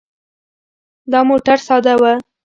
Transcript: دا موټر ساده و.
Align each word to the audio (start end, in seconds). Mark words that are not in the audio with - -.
دا 1.11 1.19
موټر 1.29 1.57
ساده 1.67 1.93
و. 2.01 2.03